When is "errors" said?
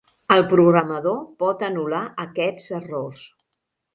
2.79-3.21